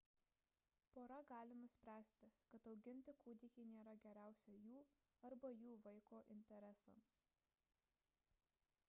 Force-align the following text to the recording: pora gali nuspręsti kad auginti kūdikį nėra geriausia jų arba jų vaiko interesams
pora 0.93 1.17
gali 1.31 1.57
nuspręsti 1.57 2.29
kad 2.53 2.65
auginti 2.71 3.13
kūdikį 3.25 3.65
nėra 3.73 3.93
geriausia 4.07 4.57
jų 4.69 4.81
arba 5.31 5.53
jų 5.57 5.77
vaiko 5.89 6.23
interesams 6.37 7.15